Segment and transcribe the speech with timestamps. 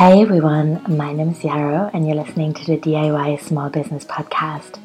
[0.00, 4.80] Hey everyone, my name is Yarrow, and you're listening to the DIY Small Business Podcast.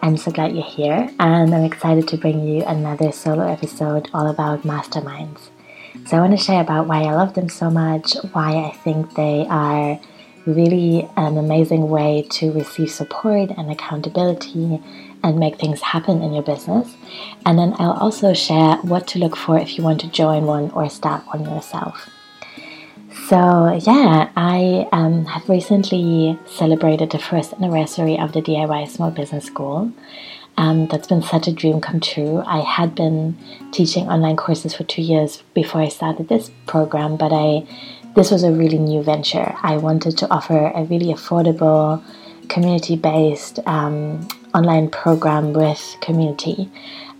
[0.00, 4.26] I'm so glad you're here, and I'm excited to bring you another solo episode all
[4.26, 5.50] about masterminds.
[6.06, 9.14] So, I want to share about why I love them so much, why I think
[9.16, 10.00] they are
[10.46, 14.82] really an amazing way to receive support and accountability
[15.22, 16.96] and make things happen in your business.
[17.44, 20.70] And then I'll also share what to look for if you want to join one
[20.70, 22.08] or start one yourself.
[23.28, 29.46] So, yeah, I um, have recently celebrated the first anniversary of the DIY Small Business
[29.46, 29.92] School.
[30.58, 32.42] Um, that's been such a dream come true.
[32.44, 33.38] I had been
[33.72, 37.66] teaching online courses for two years before I started this program, but I
[38.14, 39.56] this was a really new venture.
[39.62, 42.02] I wanted to offer a really affordable,
[42.48, 46.70] community based um, online program with community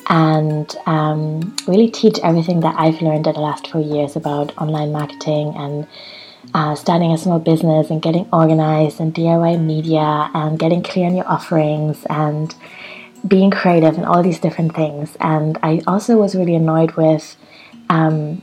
[0.08, 4.92] and um, really teach everything that I've learned in the last four years about online
[4.92, 5.86] marketing and
[6.52, 11.16] uh, starting a small business and getting organized and DIY media and getting clear on
[11.16, 12.54] your offerings and
[13.26, 15.16] being creative and all these different things.
[15.20, 17.36] And I also was really annoyed with
[17.88, 18.42] um,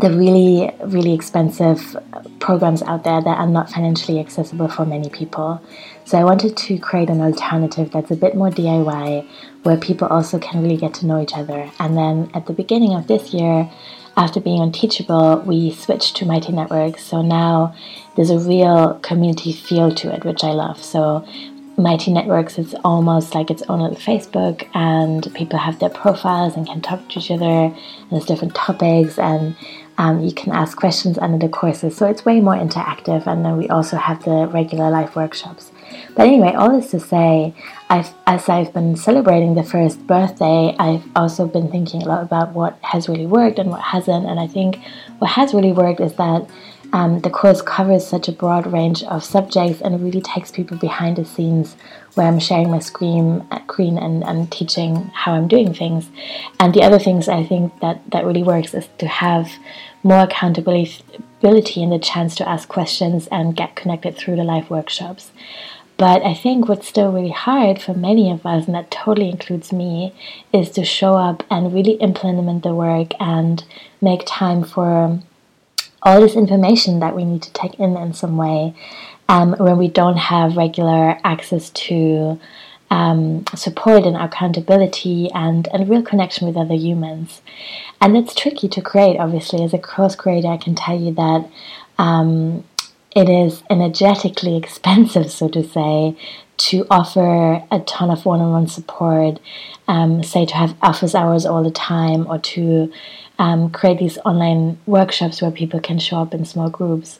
[0.00, 1.96] the really, really expensive
[2.38, 5.60] programs out there that are not financially accessible for many people.
[6.04, 9.26] So I wanted to create an alternative that's a bit more DIY,
[9.62, 11.70] where people also can really get to know each other.
[11.78, 13.70] And then at the beginning of this year,
[14.16, 17.04] after being on Teachable, we switched to Mighty Networks.
[17.04, 17.74] So now
[18.16, 20.82] there's a real community feel to it, which I love.
[20.82, 21.26] So
[21.80, 26.66] Mighty Networks is almost like its own little Facebook, and people have their profiles and
[26.66, 27.74] can talk to each other, and
[28.10, 29.56] there's different topics, and
[29.98, 31.96] um, you can ask questions under the courses.
[31.96, 35.72] So it's way more interactive, and then we also have the regular live workshops.
[36.14, 37.54] But anyway, all this to say,
[37.88, 42.52] I've, as I've been celebrating the first birthday, I've also been thinking a lot about
[42.52, 44.26] what has really worked and what hasn't.
[44.26, 44.78] And I think
[45.18, 46.48] what has really worked is that
[46.92, 51.16] um, the course covers such a broad range of subjects and really takes people behind
[51.16, 51.76] the scenes
[52.14, 56.08] where I'm sharing my screen, screen and, and teaching how I'm doing things.
[56.58, 59.50] And the other things I think that, that really works is to have
[60.02, 61.02] more accountability
[61.82, 65.30] and the chance to ask questions and get connected through the live workshops.
[65.96, 69.70] But I think what's still really hard for many of us, and that totally includes
[69.70, 70.14] me,
[70.50, 73.62] is to show up and really implement the work and
[74.00, 75.20] make time for
[76.02, 78.74] all this information that we need to take in in some way
[79.28, 82.40] um, when we don't have regular access to
[82.90, 87.40] um, support and accountability and, and real connection with other humans.
[88.00, 89.62] And it's tricky to create, obviously.
[89.62, 91.48] As a course creator, I can tell you that
[91.98, 92.64] um,
[93.14, 96.16] it is energetically expensive, so to say,
[96.60, 99.40] to offer a ton of one on one support,
[99.88, 102.92] um, say to have office hours all the time, or to
[103.38, 107.18] um, create these online workshops where people can show up in small groups.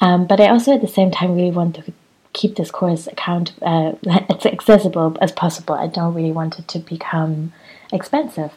[0.00, 1.92] Um, but I also, at the same time, really want to
[2.32, 5.74] keep this course account uh, as accessible as possible.
[5.74, 7.52] I don't really want it to become
[7.92, 8.52] expensive.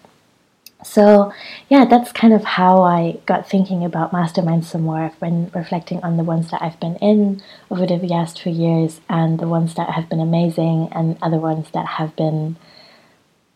[0.84, 1.34] So,
[1.70, 4.98] yeah, that's kind of how I got thinking about masterminds some more.
[4.98, 9.02] I've been reflecting on the ones that I've been in over the last few years
[9.10, 12.58] and the ones that have been amazing and other ones that have been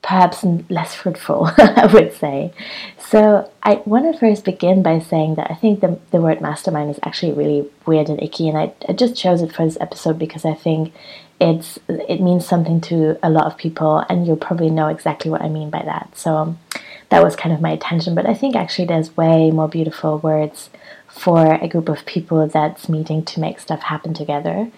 [0.02, 2.54] perhaps less fruitful, I would say.
[3.00, 6.92] So, I want to first begin by saying that I think the, the word mastermind
[6.92, 10.20] is actually really weird and icky, and I, I just chose it for this episode
[10.20, 10.94] because I think
[11.42, 15.42] it's it means something to a lot of people, and you'll probably know exactly what
[15.42, 16.16] I mean by that.
[16.16, 16.56] So,
[17.16, 18.14] that was kind of my attention.
[18.14, 20.70] But I think actually there's way more beautiful words
[21.08, 24.70] for a group of people that's meeting to make stuff happen together.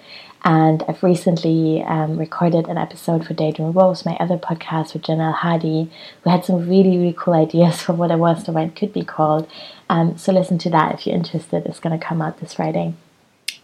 [0.43, 5.33] And I've recently um, recorded an episode for Daydream Rose, my other podcast with Janelle
[5.33, 5.89] Hardy,
[6.21, 9.49] who had some really, really cool ideas for what a mastermind could be called.
[9.89, 11.65] Um, so listen to that if you're interested.
[11.65, 12.93] It's going to come out this Friday.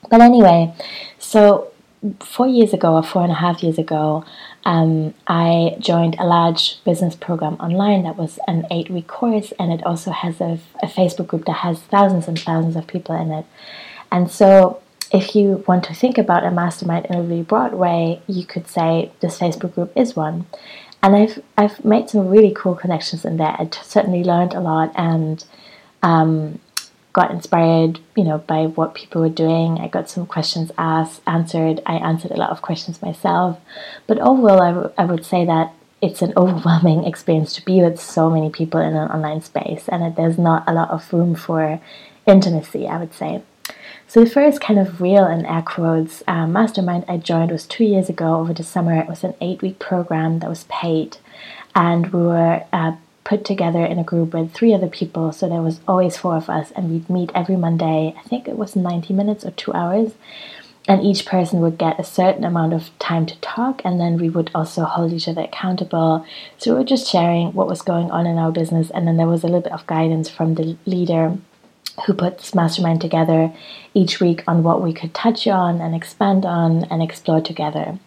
[0.09, 0.73] But anyway,
[1.19, 1.72] so
[2.19, 4.25] four years ago or four and a half years ago,
[4.66, 9.72] um, I joined a large business program online that was an eight week course, and
[9.72, 13.31] it also has a, a, Facebook group that has thousands and thousands of people in
[13.31, 13.46] it.
[14.12, 18.22] And so, if you want to think about a mastermind in a really broad way,
[18.28, 20.46] you could say this Facebook group is one.
[21.03, 23.55] And I've, I've made some really cool connections in there.
[23.59, 25.44] I certainly learned a lot and
[26.02, 26.59] um,
[27.14, 29.78] got inspired, you know, by what people were doing.
[29.80, 31.82] I got some questions asked, answered.
[31.86, 33.60] I answered a lot of questions myself.
[34.08, 38.02] But overall, I, w- I would say that it's an overwhelming experience to be with
[38.02, 41.36] so many people in an online space, and that there's not a lot of room
[41.36, 41.80] for
[42.26, 43.44] intimacy, I would say.
[44.08, 47.86] So the first kind of real, and air quotes, uh, mastermind I joined was two
[47.86, 49.00] years ago over the summer.
[49.00, 51.18] It was an eight-week program that was paid,
[51.76, 55.31] and we were uh, put together in a group with three other people.
[55.31, 58.14] So there was always four of us, and we'd meet every Monday.
[58.17, 60.14] I think it was 90 minutes or two hours.
[60.85, 64.29] And each person would get a certain amount of time to talk, and then we
[64.29, 66.25] would also hold each other accountable.
[66.58, 69.28] So we were just sharing what was going on in our business, and then there
[69.28, 71.37] was a little bit of guidance from the leader
[72.05, 73.53] who put this mastermind together
[73.93, 77.99] each week on what we could touch on and expand on and explore together.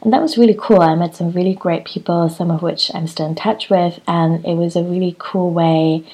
[0.00, 0.80] And that was really cool.
[0.80, 4.44] I met some really great people, some of which I'm still in touch with, and
[4.44, 6.04] it was a really cool way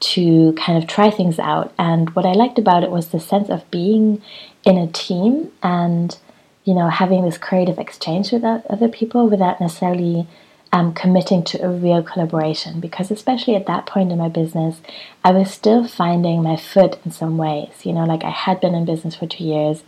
[0.00, 1.72] to kind of try things out.
[1.78, 4.22] And what I liked about it was the sense of being
[4.64, 6.16] in a team and
[6.64, 10.26] you know having this creative exchange with other people without necessarily
[10.72, 14.80] um, committing to a real collaboration because especially at that point in my business
[15.24, 18.74] i was still finding my foot in some ways you know like i had been
[18.74, 19.82] in business for two years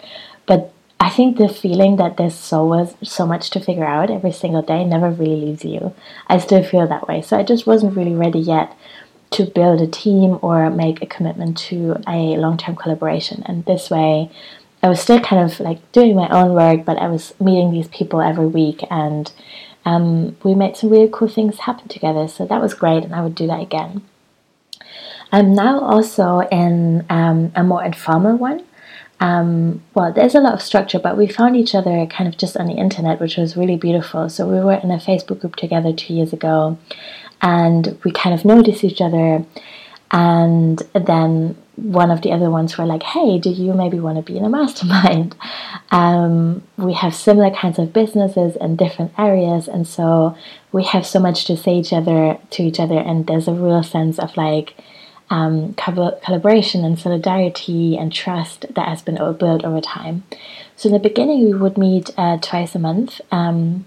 [0.47, 4.63] but i think the feeling that there's so so much to figure out every single
[4.63, 5.95] day never really leaves you.
[6.29, 7.23] I still feel that way.
[7.23, 8.77] So i just wasn't really ready yet
[9.33, 13.43] to build a team or make a commitment to a long-term collaboration.
[13.47, 14.31] And this way
[14.83, 17.89] i was still kind of like doing my own work but i was meeting these
[17.89, 19.33] people every week and
[19.85, 22.29] um, we made some really cool things happen together.
[22.29, 24.03] So that was great, and I would do that again.
[25.33, 28.65] I'm now also in um, a more informal one.
[29.21, 32.57] Um, well, there's a lot of structure, but we found each other kind of just
[32.57, 34.29] on the internet, which was really beautiful.
[34.29, 36.77] So we were in a Facebook group together two years ago,
[37.41, 39.45] and we kind of noticed each other.
[40.11, 44.23] And then one of the other ones were like, hey, do you maybe want to
[44.23, 45.35] be in a mastermind?
[45.91, 50.35] Um, we have similar kinds of businesses in different areas, and so
[50.73, 53.83] we have so much to say each other to each other, and there's a real
[53.83, 54.75] sense of like
[55.29, 60.23] um, collaboration and solidarity and trust that has been built over time.
[60.77, 63.21] So in the beginning, we would meet uh, twice a month.
[63.31, 63.85] Um,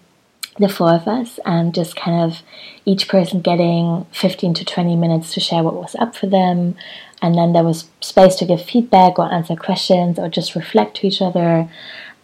[0.57, 2.41] the four of us and just kind of
[2.85, 6.75] each person getting 15 to 20 minutes to share what was up for them.
[7.21, 11.07] And then there was space to give feedback or answer questions or just reflect to
[11.07, 11.69] each other.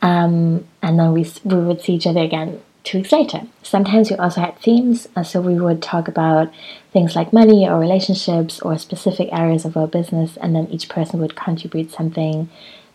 [0.01, 3.42] Um, and then we, we would see each other again two weeks later.
[3.63, 6.51] Sometimes we also had themes uh, so we would talk about
[6.94, 11.19] things like money or relationships or specific areas of our business and then each person
[11.19, 12.50] would contribute something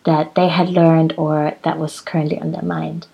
[0.04, 3.06] that they had learned or that was currently on their mind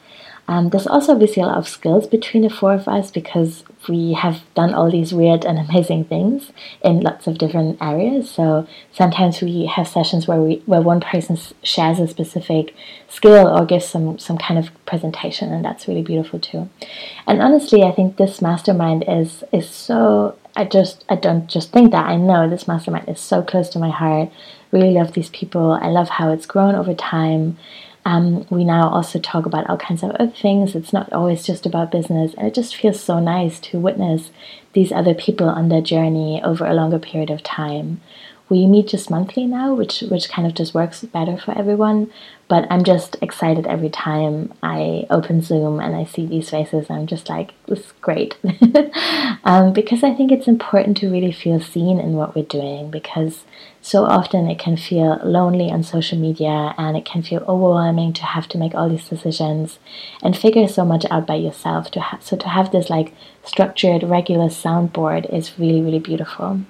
[0.49, 4.13] um, there's also obviously a lot of skills between the four of us because we
[4.15, 6.51] have done all these weird and amazing things
[6.85, 8.31] in lots of different areas.
[8.31, 12.75] So sometimes we have sessions where we where one person shares a specific
[13.09, 16.69] skill or gives some some kind of presentation, and that's really beautiful too.
[17.27, 20.37] And honestly, I think this mastermind is is so.
[20.55, 23.79] I just I don't just think that I know this mastermind is so close to
[23.79, 24.31] my heart.
[24.71, 25.73] Really love these people.
[25.73, 27.57] I love how it's grown over time
[28.05, 30.75] um, we now also talk about all kinds of other things.
[30.75, 34.31] It's not always just about business, and it just feels so nice to witness
[34.73, 38.01] these other people on their journey over a longer period of time
[38.49, 42.11] we meet just monthly now, which which kind of just works better for everyone.
[42.49, 46.91] But I'm just excited every time I open Zoom and I see these faces.
[46.91, 48.37] I'm just like, this is great.
[49.45, 53.45] um, because I think it's important to really feel seen in what we're doing because
[53.81, 58.25] so often it can feel lonely on social media and it can feel overwhelming to
[58.25, 59.79] have to make all these decisions
[60.23, 61.91] and figure so much out by yourself.
[61.93, 66.61] To ha- so to have this like structured, regular soundboard is really, really beautiful.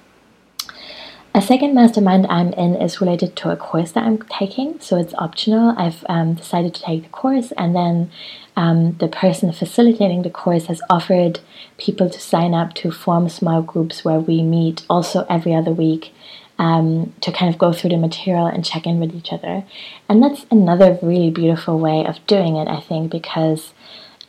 [1.35, 5.15] A second mastermind I'm in is related to a course that I'm taking, so it's
[5.15, 5.73] optional.
[5.75, 8.11] I've um, decided to take the course, and then
[8.55, 11.39] um, the person facilitating the course has offered
[11.79, 16.13] people to sign up to form small groups where we meet also every other week
[16.59, 19.63] um, to kind of go through the material and check in with each other.
[20.07, 23.73] And that's another really beautiful way of doing it, I think, because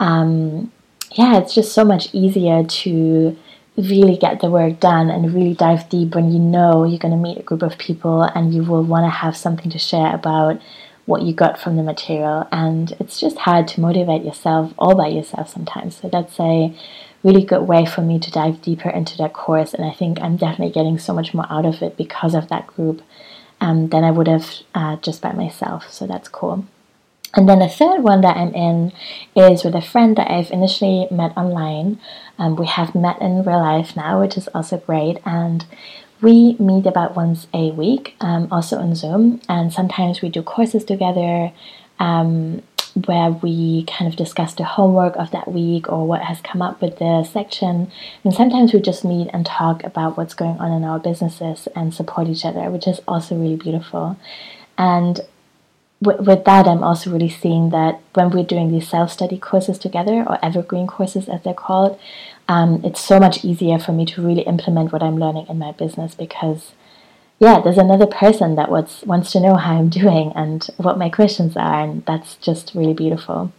[0.01, 0.73] um,
[1.13, 3.37] yeah, it's just so much easier to
[3.77, 7.19] really get the work done and really dive deep when you know you're going to
[7.19, 10.61] meet a group of people and you will want to have something to share about
[11.07, 12.49] what you got from the material.
[12.53, 15.97] And it's just hard to motivate yourself all by yourself sometimes.
[15.97, 16.75] So that's a
[17.23, 19.75] really good way for me to dive deeper into that course.
[19.75, 22.67] And I think I'm definitely getting so much more out of it because of that
[22.67, 23.03] group
[23.61, 25.93] um, than I would have uh, just by myself.
[25.93, 26.67] So that's cool.
[27.37, 28.93] And then the third one that I'm in
[29.35, 32.01] is with a friend that I've initially met online.
[32.39, 35.19] Um, we have met in real life now, which is also great.
[35.25, 35.65] And
[36.21, 39.41] we meet about once a week, um, also on Zoom.
[39.49, 41.53] And sometimes we do courses together
[41.99, 42.63] um,
[43.07, 46.81] where we kind of discuss the homework of that week or what has come up
[46.81, 47.91] with the section.
[48.23, 51.93] And sometimes we just meet and talk about what's going on in our businesses and
[51.93, 54.17] support each other, which is also really beautiful.
[54.79, 55.21] And
[56.05, 59.79] w- with that, I'm also really seeing that when we're doing these self study courses
[59.79, 61.99] together, or evergreen courses as they're called,
[62.49, 65.73] um, it's so much easier for me to really implement what I'm learning in my
[65.73, 66.73] business because,
[67.39, 71.09] yeah, there's another person that wants, wants to know how I'm doing and what my
[71.09, 73.53] questions are, and that's just really beautiful.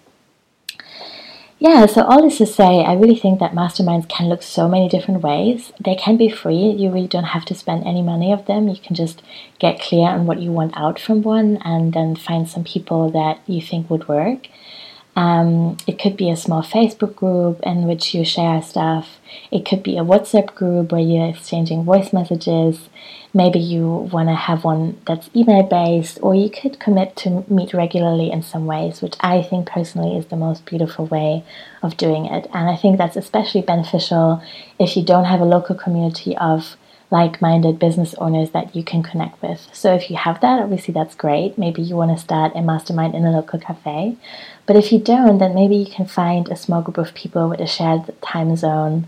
[1.68, 4.88] Yeah, so all this to say, I really think that masterminds can look so many
[4.88, 5.74] different ways.
[5.84, 8.68] They can be free, you really don't have to spend any money of them.
[8.68, 9.24] You can just
[9.58, 13.40] get clear on what you want out from one and then find some people that
[13.48, 14.48] you think would work.
[15.16, 19.20] Um, it could be a small Facebook group in which you share stuff.
[19.50, 22.90] It could be a WhatsApp group where you're exchanging voice messages.
[23.34, 27.74] Maybe you want to have one that's email based, or you could commit to meet
[27.74, 31.44] regularly in some ways, which I think personally is the most beautiful way
[31.82, 32.48] of doing it.
[32.54, 34.42] And I think that's especially beneficial
[34.80, 36.76] if you don't have a local community of
[37.12, 39.70] like minded business owners that you can connect with.
[39.72, 41.58] So if you have that, obviously that's great.
[41.58, 44.18] Maybe you want to start a mastermind in a local cafe.
[44.66, 47.60] But if you don't, then maybe you can find a small group of people with
[47.60, 49.08] a shared time zone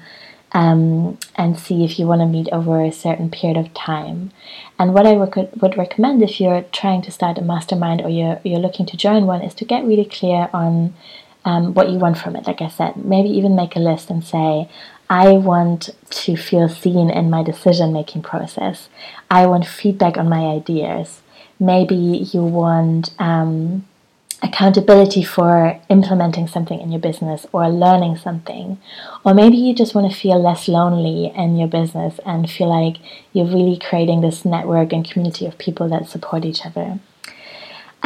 [0.51, 4.31] um, and see if you want to meet over a certain period of time.
[4.79, 8.39] And what I rec- would recommend if you're trying to start a mastermind or you're,
[8.43, 10.93] you're looking to join one is to get really clear on
[11.45, 12.45] um, what you want from it.
[12.45, 14.69] Like I said, maybe even make a list and say,
[15.09, 18.89] I want to feel seen in my decision making process.
[19.31, 21.21] I want feedback on my ideas.
[21.59, 23.85] Maybe you want um,
[24.43, 28.79] accountability for implementing something in your business or learning something.
[29.25, 32.97] Or maybe you just want to feel less lonely in your business and feel like
[33.33, 36.99] you're really creating this network and community of people that support each other.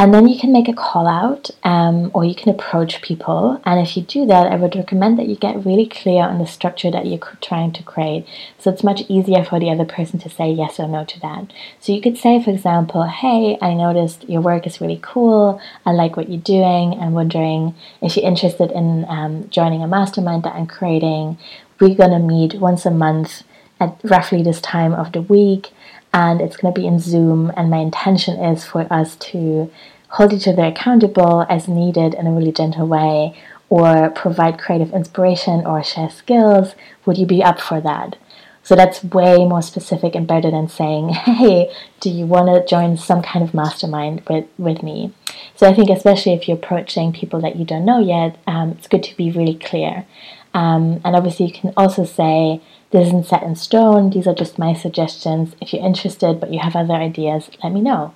[0.01, 3.61] And then you can make a call out um, or you can approach people.
[3.65, 6.47] And if you do that, I would recommend that you get really clear on the
[6.47, 8.25] structure that you're trying to create.
[8.57, 11.53] So it's much easier for the other person to say yes or no to that.
[11.79, 15.61] So you could say, for example, hey, I noticed your work is really cool.
[15.85, 16.99] I like what you're doing.
[16.99, 21.37] I'm wondering if you're interested in um, joining a mastermind that I'm creating.
[21.79, 23.43] We're going to meet once a month
[23.79, 25.69] at roughly this time of the week
[26.13, 27.51] and it's going to be in Zoom.
[27.55, 29.71] And my intention is for us to
[30.09, 33.37] hold each other accountable as needed in a really gentle way,
[33.69, 36.75] or provide creative inspiration or share skills.
[37.05, 38.17] Would you be up for that?
[38.63, 42.97] So that's way more specific and better than saying, hey, do you want to join
[42.97, 45.13] some kind of mastermind with, with me?
[45.55, 48.87] So I think, especially if you're approaching people that you don't know yet, um, it's
[48.87, 50.05] good to be really clear.
[50.53, 52.61] Um, and obviously, you can also say,
[52.91, 55.55] this isn't set in stone, these are just my suggestions.
[55.61, 58.13] If you're interested but you have other ideas, let me know.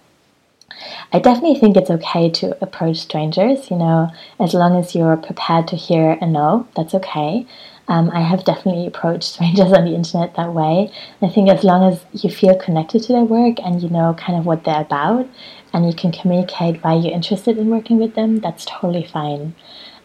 [1.13, 5.67] I definitely think it's okay to approach strangers, you know, as long as you're prepared
[5.69, 7.45] to hear a no, that's okay.
[7.87, 10.91] Um, I have definitely approached strangers on the internet that way.
[11.21, 14.37] I think as long as you feel connected to their work and you know kind
[14.37, 15.27] of what they're about
[15.73, 19.55] and you can communicate why you're interested in working with them, that's totally fine.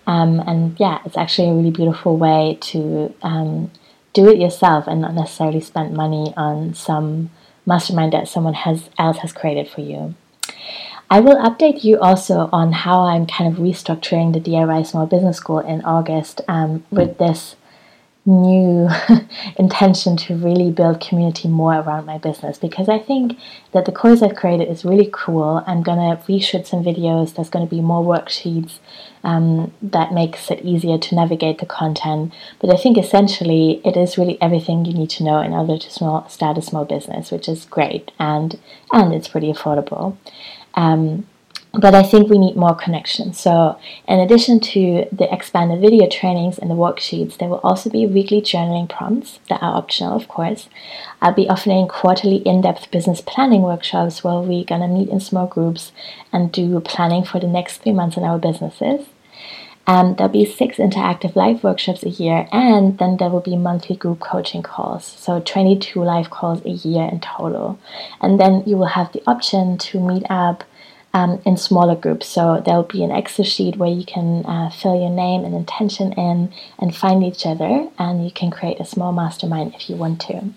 [0.07, 3.71] Um, and yeah, it's actually a really beautiful way to um,
[4.13, 7.31] do it yourself and not necessarily spend money on some
[7.67, 10.15] mastermind that someone has else has created for you.
[11.13, 15.39] I will update you also on how I'm kind of restructuring the DIY Small Business
[15.39, 17.57] School in August um, with this
[18.27, 18.89] new
[19.57, 23.39] intention to really build community more around my business because I think
[23.73, 25.65] that the course I've created is really cool.
[25.67, 27.35] I'm gonna reshoot some videos.
[27.35, 28.79] There's gonna be more worksheets
[29.25, 32.33] um, that makes it easier to navigate the content.
[32.61, 35.91] But I think essentially it is really everything you need to know in order to
[35.91, 38.59] small, start a small business, which is great and
[38.93, 40.17] and it's pretty affordable.
[40.75, 41.27] Um,
[41.73, 43.33] but I think we need more connection.
[43.33, 48.07] So, in addition to the expanded video trainings and the worksheets, there will also be
[48.07, 50.69] weekly journaling prompts that are optional, of course.
[51.23, 55.47] I'll be offering quarterly in depth business planning workshops where we're gonna meet in small
[55.47, 55.93] groups
[56.33, 59.07] and do planning for the next three months in our businesses.
[59.87, 63.97] And there'll be six interactive live workshops a year, and then there will be monthly
[63.97, 65.05] group coaching calls.
[65.05, 67.79] So, 22 live calls a year in total.
[68.21, 70.65] And then you will have the option to meet up
[71.13, 72.27] um, in smaller groups.
[72.27, 76.13] So there'll be an Excel sheet where you can uh, fill your name and intention
[76.13, 80.21] in and find each other, and you can create a small mastermind if you want
[80.23, 80.51] to.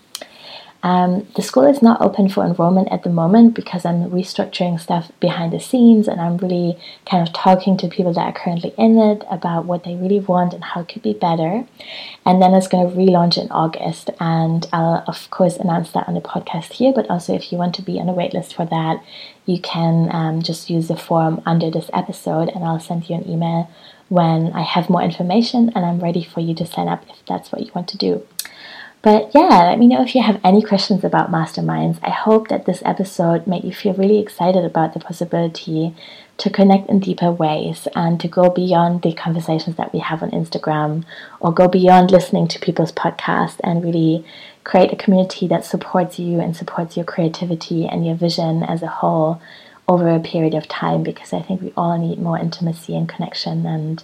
[0.83, 5.11] Um, the school is not open for enrollment at the moment because I'm restructuring stuff
[5.21, 6.77] behind the scenes and I'm really
[7.09, 10.53] kind of talking to people that are currently in it about what they really want
[10.53, 11.65] and how it could be better.
[12.25, 16.15] And then it's going to relaunch in August, and I'll, of course, announce that on
[16.15, 16.91] the podcast here.
[16.93, 19.03] But also, if you want to be on a waitlist for that,
[19.45, 23.29] you can um, just use the form under this episode, and I'll send you an
[23.29, 23.69] email
[24.09, 27.51] when I have more information and I'm ready for you to sign up if that's
[27.51, 28.27] what you want to do.
[29.03, 31.99] But yeah, let me know if you have any questions about masterminds.
[32.01, 35.93] I hope that this episode made you feel really excited about the possibility
[36.37, 40.31] to connect in deeper ways and to go beyond the conversations that we have on
[40.31, 41.03] Instagram
[41.41, 44.25] or go beyond listening to people's podcasts and really
[44.63, 48.87] create a community that supports you and supports your creativity and your vision as a
[48.87, 49.41] whole
[49.85, 53.65] over a period of time because I think we all need more intimacy and connection
[53.65, 54.01] and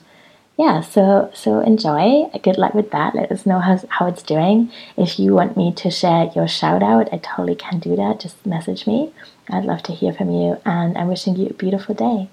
[0.60, 2.30] yeah, so so enjoy.
[2.44, 3.16] Good luck with that.
[3.16, 4.70] Let us know how, how it's doing.
[4.98, 8.20] If you want me to share your shout out, I totally can do that.
[8.20, 9.14] Just message me.
[9.50, 12.28] I'd love to hear from you, and I'm wishing you a beautiful day.